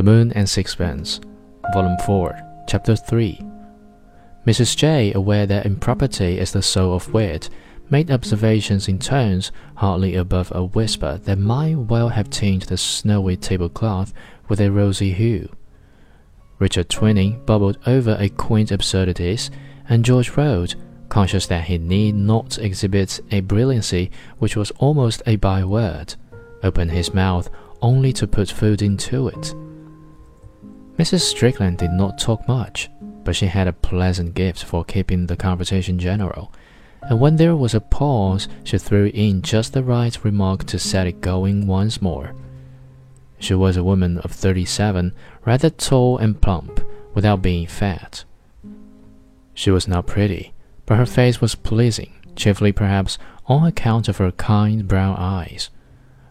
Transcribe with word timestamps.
The 0.00 0.10
Moon 0.10 0.32
and 0.32 0.48
Sixpence, 0.48 1.20
Volume 1.74 1.98
4, 2.06 2.64
Chapter 2.66 2.96
3. 2.96 3.38
Mrs. 4.46 4.74
Jay, 4.74 5.12
aware 5.12 5.44
that 5.44 5.66
impropriety 5.66 6.38
is 6.38 6.52
the 6.52 6.62
soul 6.62 6.94
of 6.94 7.12
wit, 7.12 7.50
made 7.90 8.10
observations 8.10 8.88
in 8.88 8.98
tones 8.98 9.52
hardly 9.74 10.14
above 10.14 10.50
a 10.54 10.64
whisper 10.64 11.20
that 11.24 11.38
might 11.38 11.76
well 11.76 12.08
have 12.08 12.30
tinged 12.30 12.62
the 12.62 12.78
snowy 12.78 13.36
tablecloth 13.36 14.14
with 14.48 14.58
a 14.62 14.70
rosy 14.70 15.12
hue. 15.12 15.50
Richard 16.58 16.88
Twining 16.88 17.44
bubbled 17.44 17.76
over 17.84 18.16
a 18.18 18.30
quaint 18.30 18.70
absurdities, 18.70 19.50
and 19.86 20.02
George 20.02 20.34
Road, 20.34 20.76
conscious 21.10 21.46
that 21.48 21.64
he 21.64 21.76
need 21.76 22.14
not 22.14 22.56
exhibit 22.56 23.20
a 23.30 23.40
brilliancy 23.40 24.10
which 24.38 24.56
was 24.56 24.70
almost 24.78 25.22
a 25.26 25.36
byword, 25.36 26.14
opened 26.62 26.90
his 26.90 27.12
mouth 27.12 27.50
only 27.82 28.14
to 28.14 28.26
put 28.26 28.50
food 28.50 28.80
into 28.80 29.28
it. 29.28 29.54
Mrs. 31.00 31.22
Strickland 31.22 31.78
did 31.78 31.92
not 31.92 32.18
talk 32.18 32.46
much, 32.46 32.90
but 33.24 33.34
she 33.34 33.46
had 33.46 33.66
a 33.66 33.72
pleasant 33.72 34.34
gift 34.34 34.62
for 34.62 34.84
keeping 34.84 35.26
the 35.26 35.34
conversation 35.34 35.98
general, 35.98 36.52
and 37.00 37.18
when 37.18 37.36
there 37.36 37.56
was 37.56 37.72
a 37.72 37.80
pause, 37.80 38.48
she 38.64 38.76
threw 38.76 39.06
in 39.14 39.40
just 39.40 39.72
the 39.72 39.82
right 39.82 40.22
remark 40.22 40.64
to 40.64 40.78
set 40.78 41.06
it 41.06 41.22
going 41.22 41.66
once 41.66 42.02
more. 42.02 42.34
She 43.38 43.54
was 43.54 43.78
a 43.78 43.82
woman 43.82 44.18
of 44.18 44.30
thirty 44.30 44.66
seven, 44.66 45.14
rather 45.46 45.70
tall 45.70 46.18
and 46.18 46.38
plump, 46.38 46.82
without 47.14 47.40
being 47.40 47.66
fat. 47.66 48.24
She 49.54 49.70
was 49.70 49.88
not 49.88 50.06
pretty, 50.06 50.52
but 50.84 50.98
her 50.98 51.06
face 51.06 51.40
was 51.40 51.54
pleasing, 51.54 52.12
chiefly 52.36 52.72
perhaps 52.72 53.16
on 53.46 53.66
account 53.66 54.06
of 54.08 54.18
her 54.18 54.32
kind 54.32 54.86
brown 54.86 55.16
eyes. 55.16 55.70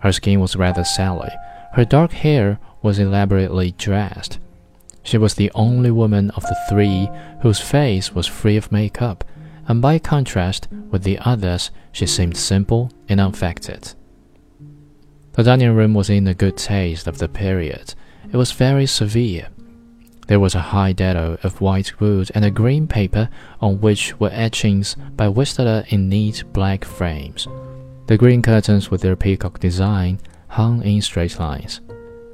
Her 0.00 0.12
skin 0.12 0.38
was 0.38 0.54
rather 0.54 0.84
sallow, 0.84 1.30
her 1.72 1.86
dark 1.86 2.12
hair 2.12 2.58
was 2.82 2.98
elaborately 2.98 3.70
dressed, 3.72 4.38
she 5.10 5.18
was 5.18 5.34
the 5.34 5.50
only 5.56 5.90
woman 5.90 6.30
of 6.30 6.44
the 6.44 6.56
three 6.68 7.10
whose 7.42 7.58
face 7.58 8.14
was 8.14 8.28
free 8.28 8.56
of 8.56 8.70
makeup, 8.70 9.24
and 9.66 9.82
by 9.82 9.98
contrast 9.98 10.68
with 10.90 11.02
the 11.02 11.18
others, 11.18 11.72
she 11.90 12.06
seemed 12.06 12.36
simple 12.36 12.92
and 13.08 13.20
unaffected. 13.20 13.92
The 15.32 15.42
dining 15.42 15.74
room 15.74 15.94
was 15.94 16.10
in 16.10 16.24
the 16.24 16.34
good 16.34 16.56
taste 16.56 17.08
of 17.08 17.18
the 17.18 17.28
period. 17.28 17.94
It 18.32 18.36
was 18.36 18.52
very 18.52 18.86
severe. 18.86 19.48
There 20.28 20.38
was 20.38 20.54
a 20.54 20.60
high 20.60 20.92
dado 20.92 21.38
of 21.42 21.60
white 21.60 21.98
wood 21.98 22.30
and 22.32 22.44
a 22.44 22.50
green 22.52 22.86
paper 22.86 23.28
on 23.60 23.80
which 23.80 24.18
were 24.20 24.30
etchings 24.32 24.94
by 25.16 25.28
Whistler 25.28 25.84
in 25.88 26.08
neat 26.08 26.44
black 26.52 26.84
frames. 26.84 27.48
The 28.06 28.16
green 28.16 28.42
curtains 28.42 28.92
with 28.92 29.00
their 29.00 29.16
peacock 29.16 29.58
design 29.58 30.20
hung 30.46 30.84
in 30.84 31.02
straight 31.02 31.40
lines, 31.40 31.80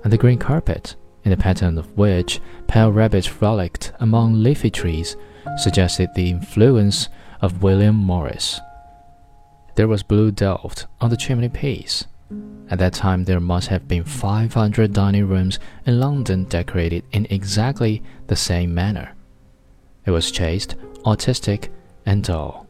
and 0.05 0.13
the 0.13 0.19
green 0.19 0.39
carpet 0.39 0.95
in 1.27 1.31
the 1.31 1.37
pattern 1.37 1.77
of 1.77 1.99
which 1.99 2.41
pale 2.69 2.93
rabbits 2.93 3.27
frolicked 3.27 3.93
among 3.99 4.45
leafy 4.45 4.71
trees, 4.71 5.17
suggested 5.59 6.09
the 6.15 6.31
influence 6.31 7.09
of 7.41 7.65
William 7.65 7.97
Morris. 7.97 8.61
There 9.75 9.89
was 9.89 10.05
blue 10.05 10.31
delft 10.31 10.87
on 11.01 11.11
the 11.11 11.17
chimney 11.17 11.49
piece. 11.49 12.07
At 12.71 12.79
that 12.79 12.93
time, 12.93 13.25
there 13.25 13.41
must 13.41 13.67
have 13.69 13.89
been 13.89 14.05
500 14.05 14.93
dining 14.93 15.27
rooms 15.27 15.59
in 15.85 15.99
London 15.99 16.45
decorated 16.45 17.03
in 17.11 17.27
exactly 17.29 18.05
the 18.29 18.37
same 18.37 18.73
manner. 18.73 19.13
It 20.05 20.13
was 20.13 20.31
chaste, 20.31 20.77
artistic, 21.05 21.73
and 22.07 22.23
dull. 22.23 22.69